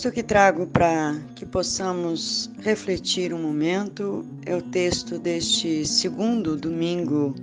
Texto 0.00 0.14
que 0.14 0.22
trago 0.22 0.66
para 0.66 1.14
que 1.36 1.44
possamos 1.44 2.50
refletir 2.60 3.34
um 3.34 3.42
momento 3.42 4.24
é 4.46 4.56
o 4.56 4.62
texto 4.62 5.18
deste 5.18 5.84
segundo 5.84 6.56
domingo 6.56 7.34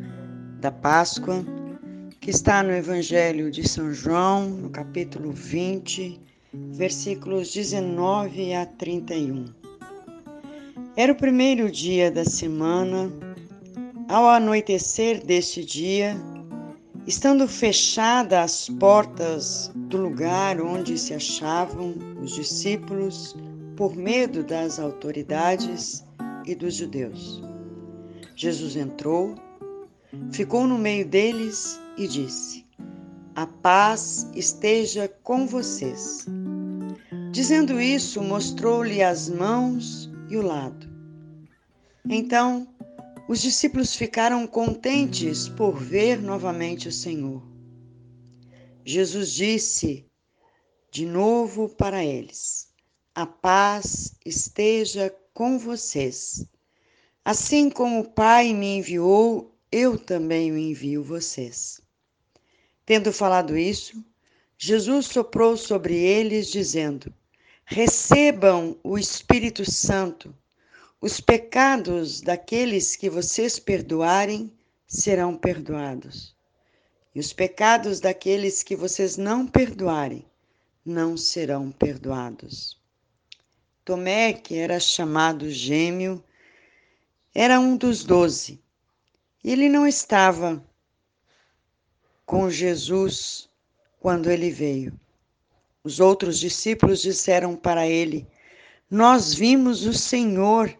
da 0.59 0.71
Páscoa, 0.71 1.45
que 2.19 2.31
está 2.31 2.63
no 2.63 2.71
Evangelho 2.71 3.51
de 3.51 3.69
São 3.69 3.93
João, 3.93 4.49
no 4.49 4.71
capítulo 4.71 5.31
20, 5.31 6.19
versículos 6.71 7.53
19 7.53 8.55
a 8.55 8.65
31. 8.65 9.45
Era 10.95 11.11
o 11.11 11.15
primeiro 11.15 11.69
dia 11.69 12.09
da 12.09 12.25
semana. 12.25 13.11
Ao 14.09 14.27
anoitecer 14.27 15.23
deste 15.23 15.63
dia, 15.63 16.17
Estando 17.07 17.47
fechadas 17.47 18.37
as 18.37 18.69
portas 18.77 19.71
do 19.73 19.95
lugar 19.95 20.59
onde 20.59 20.97
se 20.97 21.13
achavam 21.13 21.95
os 22.21 22.33
discípulos, 22.33 23.33
por 23.77 23.95
medo 23.95 24.43
das 24.43 24.77
autoridades 24.77 26.03
e 26.45 26.53
dos 26.53 26.73
judeus, 26.73 27.41
Jesus 28.35 28.75
entrou, 28.75 29.35
ficou 30.33 30.67
no 30.67 30.77
meio 30.77 31.07
deles 31.07 31.79
e 31.97 32.09
disse: 32.09 32.65
A 33.37 33.47
paz 33.47 34.29
esteja 34.35 35.07
com 35.23 35.47
vocês. 35.47 36.25
Dizendo 37.31 37.79
isso, 37.79 38.21
mostrou-lhe 38.21 39.01
as 39.01 39.29
mãos 39.29 40.11
e 40.29 40.35
o 40.35 40.41
lado. 40.41 40.89
Então, 42.09 42.67
os 43.27 43.41
discípulos 43.41 43.93
ficaram 43.93 44.47
contentes 44.47 45.49
por 45.49 45.77
ver 45.77 46.21
novamente 46.21 46.87
o 46.87 46.91
Senhor. 46.91 47.43
Jesus 48.85 49.33
disse 49.33 50.05
de 50.89 51.05
novo 51.05 51.67
para 51.67 52.03
eles: 52.03 52.69
A 53.13 53.25
paz 53.25 54.15
esteja 54.25 55.13
com 55.33 55.59
vocês. 55.59 56.45
Assim 57.25 57.69
como 57.69 57.99
o 57.99 58.09
Pai 58.09 58.53
me 58.53 58.77
enviou, 58.77 59.53
eu 59.69 59.99
também 59.99 60.51
o 60.51 60.57
envio 60.57 61.03
vocês. 61.03 61.81
Tendo 62.85 63.11
falado 63.11 63.57
isso, 63.57 64.01
Jesus 64.57 65.07
soprou 65.07 65.57
sobre 65.57 65.97
eles, 65.97 66.49
dizendo: 66.49 67.13
Recebam 67.65 68.79
o 68.81 68.97
Espírito 68.97 69.69
Santo. 69.69 70.33
Os 70.99 71.21
pecados 71.21 72.21
daqueles 72.21 72.95
que 72.95 73.07
vocês 73.07 73.59
perdoarem 73.59 74.51
serão 74.87 75.37
perdoados, 75.37 76.35
e 77.13 77.19
os 77.19 77.31
pecados 77.31 77.99
daqueles 77.99 78.63
que 78.63 78.75
vocês 78.75 79.15
não 79.15 79.45
perdoarem 79.45 80.25
não 80.83 81.15
serão 81.15 81.71
perdoados. 81.71 82.81
Tomé, 83.85 84.33
que 84.33 84.55
era 84.55 84.79
chamado 84.79 85.51
Gêmeo, 85.51 86.23
era 87.33 87.59
um 87.59 87.77
dos 87.77 88.03
doze. 88.03 88.59
Ele 89.43 89.69
não 89.69 89.85
estava 89.85 90.65
com 92.25 92.49
Jesus 92.49 93.47
quando 93.99 94.31
ele 94.31 94.49
veio. 94.49 94.99
Os 95.83 95.99
outros 95.99 96.39
discípulos 96.39 97.03
disseram 97.03 97.55
para 97.55 97.87
ele: 97.87 98.27
Nós 98.89 99.35
vimos 99.35 99.85
o 99.85 99.93
Senhor. 99.93 100.75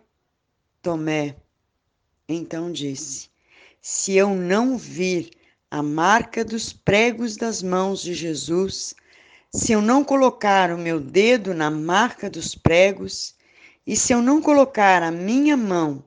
Tomé 0.82 1.36
então 2.28 2.72
disse: 2.72 3.30
Se 3.82 4.14
eu 4.14 4.36
não 4.36 4.78
vir 4.78 5.32
a 5.72 5.82
marca 5.82 6.44
dos 6.44 6.74
pregos 6.74 7.38
das 7.38 7.64
mãos 7.64 8.02
de 8.02 8.14
Jesus, 8.14 8.94
se 9.54 9.72
eu 9.72 9.82
não 9.82 10.04
colocar 10.04 10.72
o 10.72 10.78
meu 10.78 11.00
dedo 11.00 11.54
na 11.54 11.72
marca 11.72 12.30
dos 12.30 12.54
pregos, 12.54 13.36
e 13.86 13.96
se 13.96 14.14
eu 14.14 14.22
não 14.22 14.42
colocar 14.42 15.02
a 15.02 15.12
minha 15.12 15.56
mão 15.56 16.04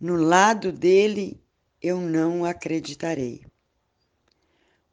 no 0.00 0.14
lado 0.14 0.70
dele, 0.70 1.40
eu 1.82 2.00
não 2.00 2.44
acreditarei. 2.44 3.44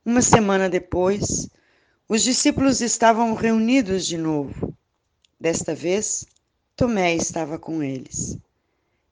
Uma 0.04 0.24
semana 0.24 0.68
depois, 0.68 1.48
os 2.10 2.24
discípulos 2.24 2.82
estavam 2.82 3.36
reunidos 3.36 4.06
de 4.08 4.18
novo. 4.18 4.76
Desta 5.40 5.76
vez, 5.76 6.26
Tomé 6.76 7.16
estava 7.16 7.60
com 7.60 7.84
eles. 7.84 8.38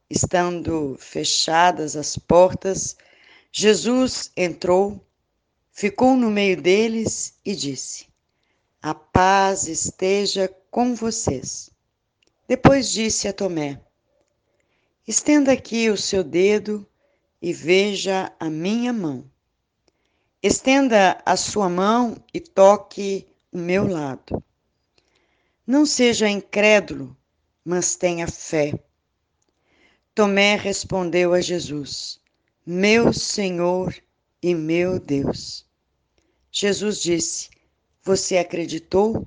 Estando 0.09 0.95
fechadas 0.97 1.95
as 1.95 2.17
portas, 2.17 2.97
Jesus 3.51 4.31
entrou, 4.35 5.06
ficou 5.71 6.15
no 6.15 6.31
meio 6.31 6.59
deles 6.59 7.35
e 7.45 7.56
disse: 7.56 8.07
A 8.81 8.95
paz 8.95 9.67
esteja 9.67 10.50
com 10.71 10.95
vocês. 10.95 11.69
Depois 12.47 12.91
disse 12.91 13.27
a 13.27 13.33
Tomé: 13.33 13.79
Estenda 15.07 15.51
aqui 15.51 15.91
o 15.91 15.97
seu 15.97 16.23
dedo 16.23 16.88
e 17.39 17.53
veja 17.53 18.33
a 18.39 18.50
minha 18.50 18.91
mão. 18.91 19.29
Estenda 20.41 21.21
a 21.25 21.35
sua 21.35 21.69
mão 21.69 22.15
e 22.33 22.39
toque 22.39 23.27
o 23.51 23.57
meu 23.57 23.88
lado. 23.88 24.44
Não 25.67 25.85
seja 25.85 26.27
incrédulo, 26.27 27.15
mas 27.63 27.95
tenha 27.95 28.27
fé. 28.27 28.73
Tomé 30.19 30.57
respondeu 30.57 31.33
a 31.33 31.39
Jesus: 31.39 32.19
Meu 32.66 33.13
Senhor 33.13 33.95
e 34.44 34.54
meu 34.54 35.00
Deus. 35.00 35.66
Jesus 36.51 37.01
disse: 37.01 37.50
Você 38.04 38.38
acreditou 38.38 39.25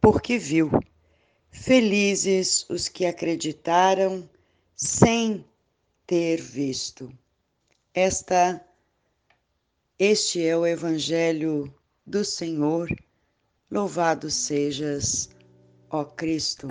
porque 0.00 0.38
viu. 0.38 0.70
Felizes 1.50 2.64
os 2.70 2.88
que 2.88 3.04
acreditaram 3.04 4.26
sem 4.74 5.44
ter 6.06 6.40
visto. 6.40 7.12
Esta 7.92 8.58
este 9.98 10.46
é 10.46 10.56
o 10.56 10.66
evangelho 10.66 11.70
do 12.06 12.24
Senhor. 12.24 12.88
Louvado 13.70 14.30
sejas, 14.30 15.28
ó 15.90 16.06
Cristo. 16.06 16.68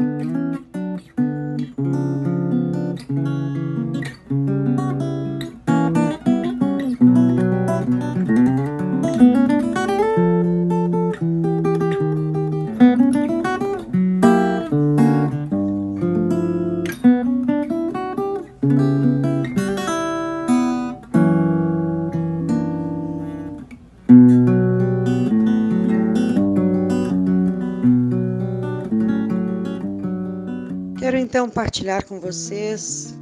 Então 31.31 31.49
partilhar 31.49 32.05
com 32.05 32.19
vocês 32.19 33.17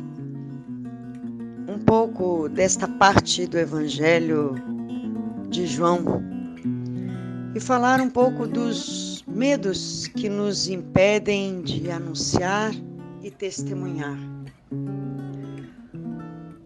um 1.68 1.78
pouco 1.78 2.50
desta 2.50 2.88
parte 2.88 3.46
do 3.46 3.56
Evangelho 3.56 4.56
de 5.48 5.68
João 5.68 6.04
e 7.54 7.60
falar 7.60 8.02
um 8.02 8.10
pouco 8.10 8.48
dos 8.48 9.24
medos 9.28 10.08
que 10.08 10.28
nos 10.28 10.68
impedem 10.68 11.62
de 11.62 11.92
anunciar 11.92 12.72
e 13.22 13.30
testemunhar. 13.30 14.18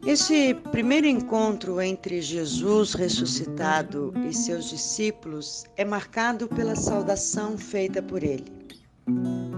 Esse 0.08 0.54
primeiro 0.72 1.08
encontro 1.08 1.82
entre 1.82 2.22
Jesus 2.22 2.94
ressuscitado 2.94 4.14
e 4.30 4.34
seus 4.34 4.70
discípulos 4.70 5.66
é 5.76 5.84
marcado 5.84 6.48
pela 6.48 6.78
saudação 6.78 7.58
feita 7.58 8.02
por 8.02 8.24
ele. 8.24 8.46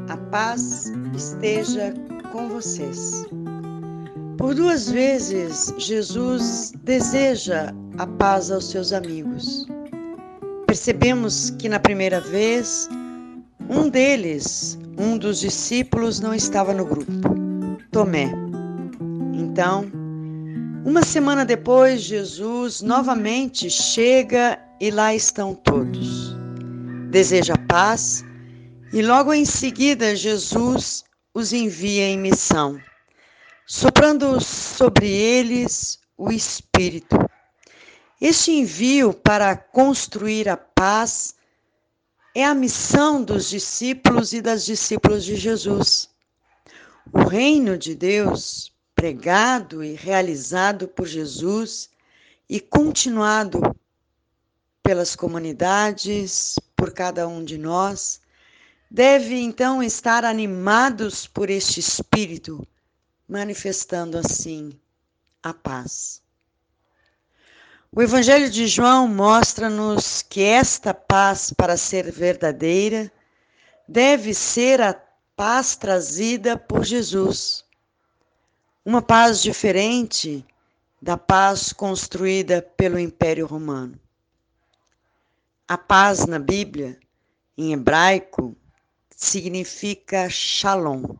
A 0.07 0.17
paz 0.17 0.91
esteja 1.15 1.93
com 2.31 2.47
vocês. 2.49 3.25
Por 4.37 4.53
duas 4.53 4.89
vezes, 4.89 5.73
Jesus 5.77 6.73
deseja 6.83 7.73
a 7.97 8.05
paz 8.05 8.51
aos 8.51 8.69
seus 8.69 8.93
amigos. 8.93 9.65
Percebemos 10.67 11.49
que 11.51 11.67
na 11.67 11.79
primeira 11.79 12.21
vez, 12.21 12.87
um 13.67 13.89
deles, 13.89 14.77
um 14.97 15.17
dos 15.17 15.39
discípulos, 15.39 16.19
não 16.19 16.35
estava 16.35 16.71
no 16.71 16.85
grupo, 16.85 17.35
Tomé. 17.91 18.31
Então, 19.33 19.85
uma 20.85 21.01
semana 21.01 21.43
depois, 21.43 22.01
Jesus 22.01 22.83
novamente 22.83 23.71
chega 23.71 24.59
e 24.79 24.91
lá 24.91 25.15
estão 25.15 25.55
todos. 25.55 26.37
Deseja 27.09 27.55
paz 27.67 28.23
e 28.95 29.01
logo 29.01 29.33
em 29.33 29.43
seguida, 29.43 30.15
Jesus 30.15 31.03
os 31.33 31.51
envia 31.51 32.07
em 32.07 32.17
missão, 32.17 32.81
soprando 33.67 34.39
sobre 34.39 35.11
eles 35.11 35.99
o 36.17 36.31
Espírito. 36.31 37.17
Este 38.21 38.53
envio 38.53 39.13
para 39.13 39.57
construir 39.57 40.47
a 40.47 40.55
paz 40.55 41.35
é 42.33 42.45
a 42.45 42.55
missão 42.55 43.21
dos 43.21 43.49
discípulos 43.49 44.31
e 44.31 44.41
das 44.41 44.63
discípulas 44.63 45.25
de 45.25 45.35
Jesus. 45.35 46.09
O 47.11 47.25
reino 47.27 47.77
de 47.77 47.95
Deus, 47.95 48.71
pregado 48.95 49.83
e 49.83 49.93
realizado 49.93 50.87
por 50.87 51.05
Jesus 51.05 51.89
e 52.49 52.61
continuado 52.61 53.75
pelas 54.81 55.17
comunidades, 55.17 56.55
por 56.77 56.93
cada 56.93 57.27
um 57.27 57.43
de 57.43 57.57
nós, 57.57 58.23
deve 58.95 59.41
então 59.41 59.83
estar 59.83 60.23
animados 60.23 61.27
por 61.27 61.49
este 61.49 61.81
espírito, 61.81 62.65
manifestando 63.27 64.17
assim 64.17 64.71
a 65.43 65.53
paz. 65.53 66.21
O 67.91 68.01
Evangelho 68.01 68.49
de 68.49 68.67
João 68.67 69.05
mostra-nos 69.05 70.21
que 70.21 70.41
esta 70.41 70.93
paz, 70.93 71.51
para 71.51 71.75
ser 71.75 72.09
verdadeira, 72.09 73.11
deve 73.85 74.33
ser 74.33 74.79
a 74.79 74.93
paz 75.35 75.75
trazida 75.75 76.57
por 76.57 76.85
Jesus. 76.85 77.65
Uma 78.85 79.01
paz 79.01 79.41
diferente 79.41 80.45
da 81.01 81.17
paz 81.17 81.73
construída 81.73 82.61
pelo 82.61 82.97
Império 82.97 83.45
Romano. 83.45 83.99
A 85.67 85.77
paz 85.77 86.25
na 86.25 86.39
Bíblia, 86.39 86.97
em 87.57 87.73
hebraico, 87.73 88.55
significa 89.15 90.29
shalom. 90.29 91.15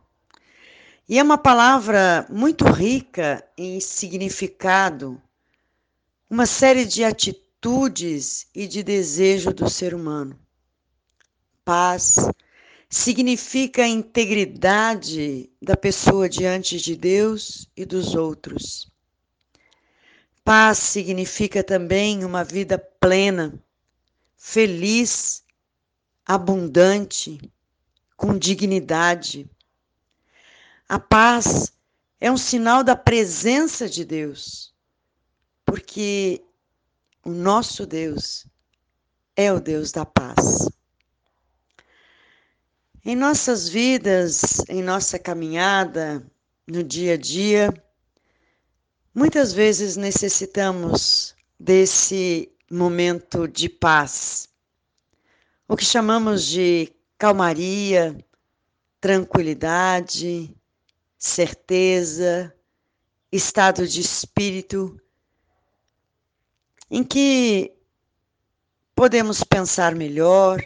E 1.08 1.18
é 1.18 1.24
uma 1.24 1.38
palavra 1.38 2.28
muito 2.30 2.66
rica 2.66 3.48
em 3.58 3.80
significado, 3.80 5.22
uma 6.30 6.46
série 6.46 6.84
de 6.84 7.04
atitudes 7.04 8.48
e 8.54 8.68
de 8.68 8.84
desejo 8.84 9.54
do 9.54 9.70
ser 9.70 9.94
humano. 9.94 10.40
Paz 11.64 12.16
significa 12.90 13.84
a 13.84 13.88
integridade 13.88 15.50
da 15.62 15.78
pessoa 15.78 16.28
diante 16.28 16.80
de 16.80 16.96
Deus 16.96 17.70
e 17.78 17.86
dos 17.86 18.16
outros. 18.16 18.92
Paz 20.44 20.78
significa 20.78 21.64
também 21.64 22.24
uma 22.24 22.44
vida 22.44 22.78
plena, 22.78 23.60
feliz, 24.38 25.44
abundante, 26.26 27.40
com 28.16 28.38
dignidade. 28.38 29.50
A 30.88 31.00
paz 31.00 31.72
é 32.20 32.32
um 32.32 32.38
sinal 32.38 32.84
da 32.84 32.96
presença 32.96 33.90
de 33.90 34.06
Deus, 34.06 34.74
porque 35.66 36.44
o 37.24 37.32
nosso 37.32 37.86
Deus 37.86 38.46
é 39.36 39.52
o 39.52 39.60
Deus 39.60 39.92
da 39.92 40.06
paz. 40.06 40.70
Em 43.04 43.16
nossas 43.16 43.68
vidas, 43.68 44.64
em 44.68 44.82
nossa 44.82 45.20
caminhada, 45.20 46.26
no 46.68 46.84
dia 46.84 47.14
a 47.14 47.18
dia, 47.18 47.72
muitas 49.14 49.54
vezes 49.54 49.96
necessitamos 49.96 51.36
desse 51.60 52.52
momento 52.70 53.48
de 53.48 53.70
paz, 53.70 54.50
o 55.68 55.76
que 55.76 55.86
chamamos 55.86 56.44
de 56.44 56.95
calmaria, 57.26 58.16
tranquilidade, 59.02 60.56
certeza, 61.18 62.54
estado 63.32 63.88
de 63.88 64.00
espírito 64.00 65.02
em 66.88 67.04
que 67.04 67.74
podemos 68.94 69.44
pensar 69.44 69.96
melhor, 69.96 70.64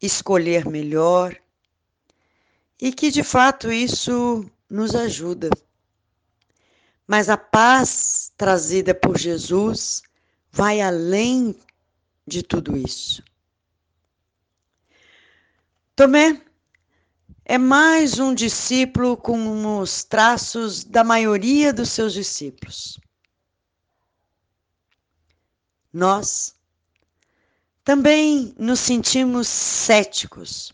escolher 0.00 0.64
melhor 0.64 1.36
e 2.80 2.90
que 2.90 3.10
de 3.10 3.22
fato 3.22 3.70
isso 3.70 4.50
nos 4.70 4.94
ajuda. 4.94 5.50
Mas 7.06 7.28
a 7.28 7.36
paz 7.36 8.32
trazida 8.34 8.94
por 8.94 9.18
Jesus 9.18 10.02
vai 10.50 10.80
além 10.80 11.54
de 12.26 12.42
tudo 12.42 12.78
isso. 12.78 13.22
Tomé 15.96 16.42
é 17.44 17.56
mais 17.56 18.18
um 18.18 18.34
discípulo 18.34 19.16
com 19.16 19.78
os 19.78 20.02
traços 20.02 20.82
da 20.82 21.04
maioria 21.04 21.72
dos 21.72 21.90
seus 21.90 22.12
discípulos. 22.12 22.98
Nós 25.92 26.56
também 27.84 28.52
nos 28.58 28.80
sentimos 28.80 29.46
céticos. 29.46 30.72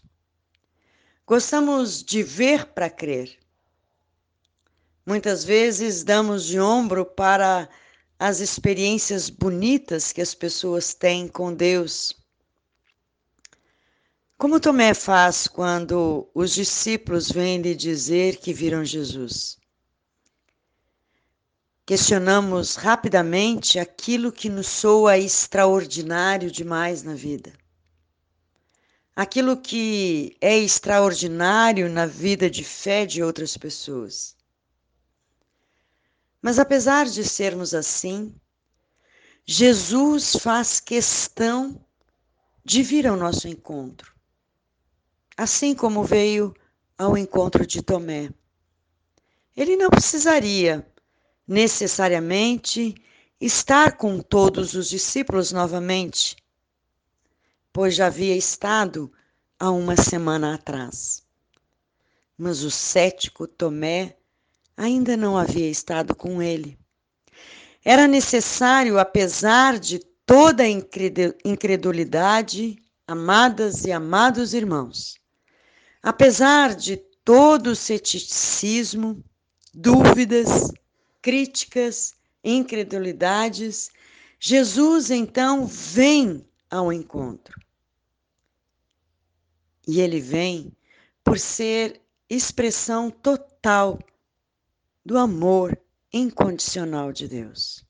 Gostamos 1.27 2.03
de 2.03 2.23
ver 2.23 2.69
para 2.69 2.89
crer. 2.89 3.39
Muitas 5.05 5.45
vezes 5.45 6.03
damos 6.03 6.47
de 6.47 6.59
ombro 6.59 7.05
para 7.05 7.69
as 8.19 8.41
experiências 8.41 9.29
bonitas 9.29 10.13
que 10.13 10.23
as 10.23 10.35
pessoas 10.35 10.95
têm 10.95 11.29
com 11.29 11.53
Deus 11.53 12.20
Como 14.41 14.59
Tomé 14.59 14.95
faz 14.95 15.47
quando 15.47 16.27
os 16.35 16.55
discípulos 16.55 17.31
vêm 17.31 17.61
lhe 17.61 17.75
dizer 17.75 18.39
que 18.39 18.55
viram 18.55 18.83
Jesus? 18.83 19.59
Questionamos 21.85 22.75
rapidamente 22.75 23.79
aquilo 23.79 24.33
que 24.33 24.49
nos 24.49 24.67
soa 24.67 25.19
extraordinário 25.19 26.51
demais 26.51 27.03
na 27.03 27.13
vida. 27.13 27.53
Aquilo 29.15 29.59
que 29.59 30.35
é 30.41 30.57
extraordinário 30.57 31.91
na 31.91 32.07
vida 32.07 32.49
de 32.49 32.65
fé 32.65 33.05
de 33.05 33.23
outras 33.23 33.59
pessoas. 33.59 34.35
Mas 36.41 36.59
apesar 36.59 37.05
de 37.05 37.29
sermos 37.29 37.75
assim, 37.75 38.35
Jesus 39.45 40.35
faz 40.37 40.81
questão 40.81 41.79
de 42.65 42.83
vir 42.83 43.07
ao 43.07 43.19
nosso 43.19 43.47
encontro 43.47 44.19
assim 45.41 45.75
como 45.75 46.05
veio 46.05 46.55
ao 46.99 47.17
encontro 47.17 47.67
de 47.67 47.81
Tomé. 47.81 48.29
Ele 49.57 49.75
não 49.75 49.89
precisaria 49.89 50.87
necessariamente 51.49 52.95
estar 53.41 53.97
com 53.97 54.21
todos 54.21 54.75
os 54.75 54.91
discípulos 54.91 55.51
novamente, 55.51 56.37
pois 57.73 57.95
já 57.95 58.09
havia 58.09 58.37
estado 58.37 59.11
há 59.59 59.71
uma 59.71 59.97
semana 59.97 60.57
atrás. 60.57 61.23
Mas 62.37 62.63
o 62.63 62.71
cético 62.71 63.47
Tomé 63.47 64.19
ainda 64.77 65.17
não 65.17 65.39
havia 65.39 65.71
estado 65.71 66.15
com 66.15 66.43
ele. 66.43 66.79
Era 67.83 68.07
necessário, 68.07 68.99
apesar 68.99 69.79
de 69.79 70.01
toda 70.27 70.65
a 70.65 70.69
incredulidade, 70.69 72.77
amadas 73.07 73.87
e 73.87 73.91
amados 73.91 74.53
irmãos, 74.53 75.19
Apesar 76.03 76.75
de 76.75 76.97
todo 77.25 77.69
o 77.69 77.77
ceticismo, 77.77 79.23
dúvidas, 79.75 80.73
críticas, 81.21 82.15
incredulidades, 82.43 83.91
Jesus 84.39 85.11
então 85.11 85.67
vem 85.67 86.45
ao 86.71 86.93
encontro. 86.93 87.61
E 89.87 90.01
ele 90.01 90.21
vem 90.21 90.75
por 91.23 91.39
ser 91.39 92.01
expressão 92.29 93.11
total 93.11 93.99
do 95.05 95.19
amor 95.19 95.79
incondicional 96.13 97.13
de 97.13 97.29
Deus. 97.29 97.85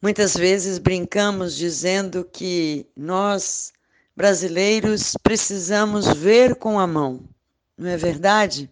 Muitas 0.00 0.36
vezes 0.36 0.78
brincamos 0.78 1.54
dizendo 1.56 2.24
que 2.24 2.86
nós 2.96 3.72
brasileiros 4.14 5.16
precisamos 5.22 6.06
ver 6.06 6.56
com 6.56 6.78
a 6.78 6.86
mão, 6.86 7.28
não 7.76 7.88
é 7.88 7.96
verdade? 7.96 8.70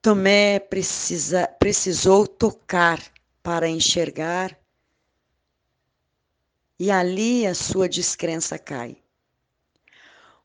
Tomé 0.00 0.60
precisa, 0.60 1.48
precisou 1.58 2.26
tocar 2.26 3.02
para 3.42 3.68
enxergar, 3.68 4.56
e 6.78 6.90
ali 6.90 7.46
a 7.46 7.54
sua 7.54 7.88
descrença 7.88 8.58
cai. 8.58 8.98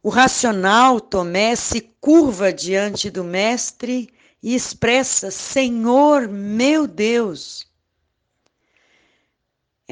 O 0.03 0.09
racional 0.09 0.99
Tomé 0.99 1.55
se 1.55 1.81
curva 1.99 2.51
diante 2.51 3.09
do 3.09 3.23
Mestre 3.23 4.11
e 4.41 4.55
expressa: 4.55 5.29
Senhor 5.29 6.27
meu 6.27 6.87
Deus. 6.87 7.70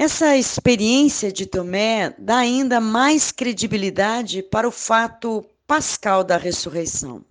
Essa 0.02 0.34
experiência 0.34 1.30
de 1.30 1.44
Tomé 1.44 2.14
dá 2.16 2.38
ainda 2.38 2.80
mais 2.80 3.30
credibilidade 3.30 4.42
para 4.42 4.66
o 4.66 4.70
fato 4.70 5.44
pascal 5.66 6.24
da 6.24 6.38
ressurreição. 6.38 7.22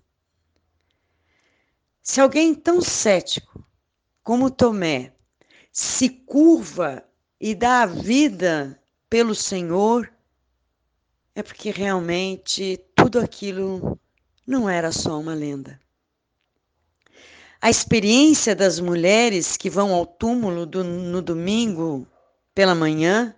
Se 2.03 2.21
alguém 2.21 2.53
tão 2.53 2.79
cético 2.79 3.65
como 4.21 4.51
Tomé 4.51 5.13
se 5.71 6.09
curva 6.09 7.03
e 7.41 7.55
dá 7.55 7.81
a 7.81 7.85
vida 7.88 8.79
pelo 9.09 9.33
Senhor, 9.33 10.07
é 11.33 11.41
porque 11.41 11.71
realmente 11.71 12.79
tudo 12.93 13.19
aquilo 13.19 13.99
não 14.45 14.69
era 14.69 14.91
só 14.91 15.19
uma 15.19 15.33
lenda. 15.33 15.81
A 17.59 17.67
experiência 17.67 18.55
das 18.55 18.79
mulheres 18.79 19.57
que 19.57 19.71
vão 19.71 19.91
ao 19.91 20.05
túmulo 20.05 20.67
do, 20.67 20.83
no 20.83 21.19
domingo 21.19 22.07
pela 22.60 22.75
manhã, 22.75 23.34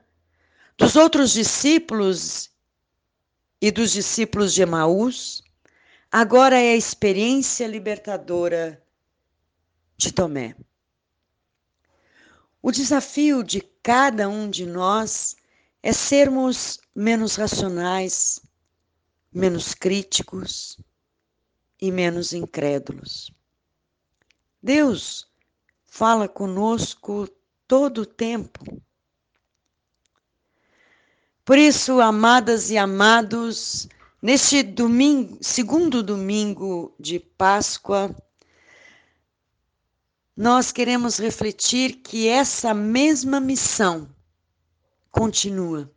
dos 0.75 0.95
outros 0.95 1.29
discípulos 1.29 2.49
e 3.61 3.69
dos 3.69 3.91
discípulos 3.91 4.51
de 4.51 4.63
Emaús, 4.63 5.43
agora 6.11 6.59
é 6.59 6.71
a 6.71 6.75
experiência 6.75 7.67
libertadora 7.67 8.83
de 9.95 10.11
Tomé. 10.11 10.55
O 12.63 12.71
desafio 12.71 13.43
de 13.43 13.61
cada 13.83 14.27
um 14.27 14.49
de 14.49 14.65
nós 14.65 15.35
é 15.83 15.93
sermos 15.93 16.79
menos 16.95 17.35
racionais, 17.35 18.41
menos 19.31 19.75
críticos 19.75 20.79
e 21.79 21.91
menos 21.91 22.33
incrédulos. 22.33 23.31
Deus 24.63 25.27
fala 25.85 26.27
conosco 26.27 27.29
todo 27.67 28.01
o 28.01 28.05
tempo. 28.07 28.80
Por 31.43 31.57
isso, 31.57 31.99
amadas 31.99 32.69
e 32.69 32.77
amados, 32.77 33.89
neste 34.21 34.61
domingo, 34.61 35.39
segundo 35.41 36.03
domingo 36.03 36.93
de 36.99 37.19
Páscoa, 37.19 38.15
nós 40.37 40.71
queremos 40.71 41.17
refletir 41.17 41.95
que 42.03 42.27
essa 42.27 42.73
mesma 42.73 43.39
missão 43.39 44.07
continua. 45.09 45.91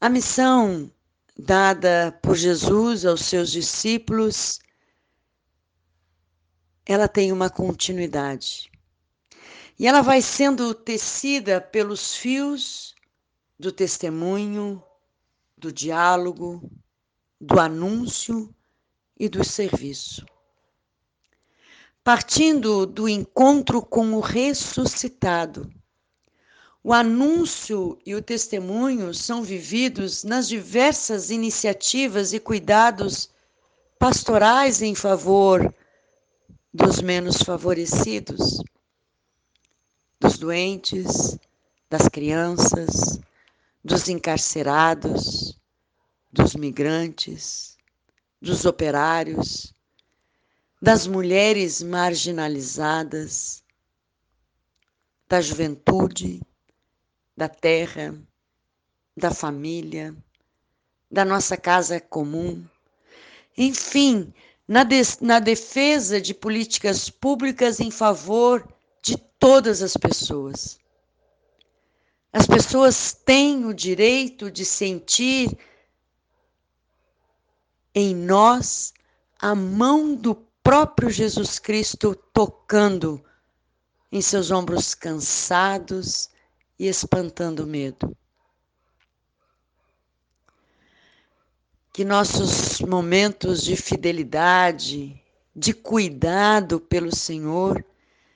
A 0.00 0.08
missão 0.08 0.90
dada 1.38 2.18
por 2.22 2.34
Jesus 2.34 3.06
aos 3.06 3.24
seus 3.26 3.52
discípulos, 3.52 4.58
ela 6.84 7.06
tem 7.06 7.30
uma 7.30 7.48
continuidade. 7.48 8.70
E 9.78 9.86
ela 9.86 10.02
vai 10.02 10.20
sendo 10.20 10.74
tecida 10.74 11.60
pelos 11.60 12.16
fios 12.16 12.95
do 13.58 13.72
testemunho, 13.72 14.82
do 15.56 15.72
diálogo, 15.72 16.70
do 17.40 17.58
anúncio 17.58 18.54
e 19.18 19.28
do 19.28 19.42
serviço. 19.42 20.26
Partindo 22.04 22.86
do 22.86 23.08
encontro 23.08 23.82
com 23.82 24.12
o 24.12 24.20
ressuscitado, 24.20 25.68
o 26.84 26.92
anúncio 26.92 27.98
e 28.06 28.14
o 28.14 28.22
testemunho 28.22 29.12
são 29.12 29.42
vividos 29.42 30.22
nas 30.22 30.46
diversas 30.46 31.30
iniciativas 31.30 32.32
e 32.32 32.38
cuidados 32.38 33.28
pastorais 33.98 34.82
em 34.82 34.94
favor 34.94 35.74
dos 36.72 37.00
menos 37.00 37.38
favorecidos, 37.38 38.62
dos 40.20 40.38
doentes, 40.38 41.36
das 41.90 42.06
crianças, 42.08 43.18
dos 43.86 44.08
encarcerados, 44.08 45.56
dos 46.32 46.56
migrantes, 46.56 47.78
dos 48.42 48.64
operários, 48.64 49.72
das 50.82 51.06
mulheres 51.06 51.82
marginalizadas, 51.82 53.62
da 55.28 55.40
juventude, 55.40 56.42
da 57.36 57.48
terra, 57.48 58.20
da 59.16 59.30
família, 59.30 60.12
da 61.08 61.24
nossa 61.24 61.56
casa 61.56 62.00
comum, 62.00 62.66
enfim, 63.56 64.34
na, 64.66 64.82
de, 64.82 65.00
na 65.20 65.38
defesa 65.38 66.20
de 66.20 66.34
políticas 66.34 67.08
públicas 67.08 67.78
em 67.78 67.92
favor 67.92 68.66
de 69.00 69.16
todas 69.38 69.80
as 69.80 69.96
pessoas. 69.96 70.76
As 72.32 72.46
pessoas 72.46 73.12
têm 73.12 73.64
o 73.64 73.72
direito 73.72 74.50
de 74.50 74.64
sentir 74.64 75.56
em 77.94 78.14
nós 78.14 78.92
a 79.38 79.54
mão 79.54 80.14
do 80.14 80.34
próprio 80.62 81.08
Jesus 81.10 81.58
Cristo 81.58 82.14
tocando 82.32 83.24
em 84.10 84.20
seus 84.20 84.50
ombros 84.50 84.94
cansados 84.94 86.28
e 86.78 86.88
espantando 86.88 87.66
medo. 87.66 88.16
Que 91.92 92.04
nossos 92.04 92.80
momentos 92.80 93.62
de 93.62 93.76
fidelidade, 93.76 95.18
de 95.54 95.72
cuidado 95.72 96.78
pelo 96.78 97.14
Senhor, 97.14 97.82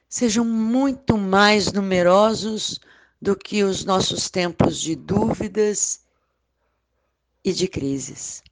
sejam 0.08 0.44
muito 0.44 1.18
mais 1.18 1.70
numerosos 1.70 2.80
do 3.20 3.36
que 3.36 3.62
os 3.62 3.84
nossos 3.84 4.30
tempos 4.30 4.80
de 4.80 4.96
dúvidas 4.96 6.00
e 7.44 7.52
de 7.52 7.68
crises. 7.68 8.42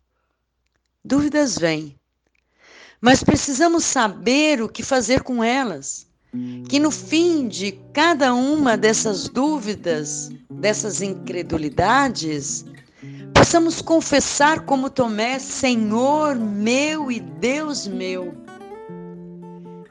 Dúvidas 1.05 1.57
vêm, 1.57 1.99
mas 3.01 3.23
precisamos 3.23 3.85
saber 3.85 4.61
o 4.63 4.69
que 4.69 4.83
fazer 4.83 5.23
com 5.23 5.43
elas. 5.43 6.07
Que 6.69 6.79
no 6.79 6.91
fim 6.91 7.49
de 7.49 7.73
cada 7.95 8.35
uma 8.35 8.77
dessas 8.77 9.29
dúvidas, 9.31 10.31
dessas 10.51 11.01
incredulidades, 11.01 12.67
possamos 13.35 13.81
confessar 13.81 14.67
como 14.67 14.91
Tomé, 14.91 15.39
Senhor 15.39 16.37
meu 16.37 17.11
e 17.11 17.19
Deus 17.19 17.87
meu. 17.87 18.35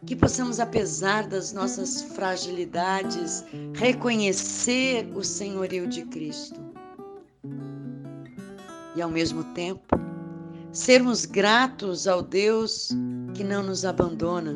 Que 0.08 0.16
possamos, 0.16 0.60
apesar 0.60 1.28
das 1.28 1.52
nossas 1.52 2.02
fragilidades, 2.02 3.44
reconhecer 3.76 5.12
o 5.14 5.22
senhorio 5.22 5.86
de 5.86 6.06
Cristo. 6.06 6.60
E 8.96 9.02
ao 9.02 9.10
mesmo 9.10 9.44
tempo, 9.54 10.00
sermos 10.72 11.26
gratos 11.26 12.08
ao 12.08 12.22
Deus 12.22 12.90
que 13.34 13.44
não 13.44 13.62
nos 13.62 13.84
abandona 13.84 14.56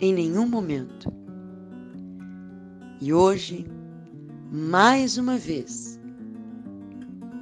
em 0.00 0.12
nenhum 0.12 0.48
momento. 0.48 1.08
E 3.00 3.12
hoje, 3.12 3.64
mais 4.50 5.16
uma 5.16 5.38
vez, 5.38 6.00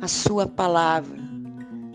a 0.02 0.06
Sua 0.06 0.46
palavra, 0.46 1.18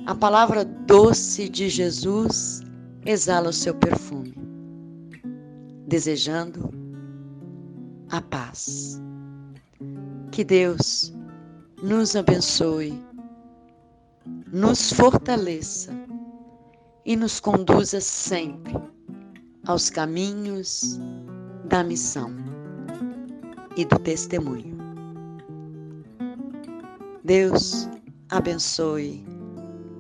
a 0.08 0.16
palavra 0.16 0.66
doce 0.66 1.48
de 1.48 1.70
Jesus, 1.70 2.62
exala 3.06 3.50
o 3.50 3.54
seu 3.54 3.76
perfume, 3.76 4.36
desejando 5.88 6.70
a 8.10 8.22
paz. 8.22 9.02
Que 10.32 10.44
Deus 10.44 11.14
nos 11.82 12.16
abençoe 12.16 13.02
nos 14.54 14.94
fortaleça 14.94 15.92
e 17.04 17.16
nos 17.16 17.40
conduza 17.40 18.00
sempre 18.00 18.76
aos 19.66 19.90
caminhos 19.90 21.00
da 21.66 21.84
missão 21.84 22.30
e 23.76 23.84
do 23.84 23.98
testemunho. 23.98 24.78
Deus 27.24 27.90
abençoe 28.30 29.26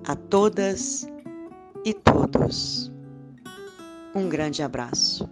a 0.08 0.16
todas 0.16 1.08
e 1.84 1.96
todos. 1.96 2.93
Um 4.16 4.30
grande 4.30 4.62
abraço. 4.62 5.28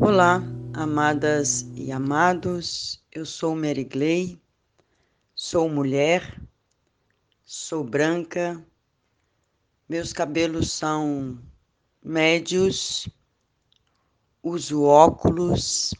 Olá, 0.00 0.42
amadas 0.74 1.66
e 1.74 1.90
amados, 1.90 3.02
eu 3.10 3.24
sou 3.24 3.56
Mary 3.56 3.84
Gley, 3.84 4.38
sou 5.34 5.70
mulher, 5.70 6.42
sou 7.42 7.82
branca, 7.82 8.62
meus 9.88 10.12
cabelos 10.12 10.70
são 10.72 11.38
médios, 12.04 13.08
uso 14.48 14.82
óculos 14.82 15.94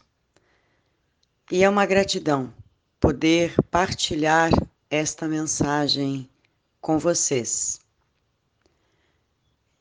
e 1.51 1.63
é 1.63 1.69
uma 1.69 1.85
gratidão 1.85 2.53
poder 2.99 3.55
partilhar 3.71 4.51
esta 4.89 5.27
mensagem 5.27 6.29
com 6.81 6.97
vocês. 6.97 7.79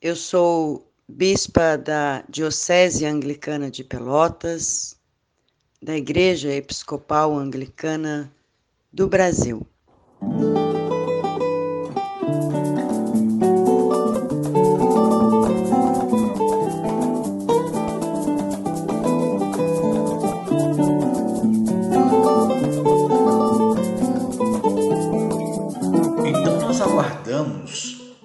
Eu 0.00 0.14
sou 0.14 0.86
bispa 1.08 1.76
da 1.76 2.22
Diocese 2.28 3.04
Anglicana 3.06 3.70
de 3.70 3.82
Pelotas, 3.82 4.96
da 5.82 5.96
Igreja 5.96 6.52
Episcopal 6.52 7.36
Anglicana 7.36 8.32
do 8.92 9.08
Brasil. 9.08 9.66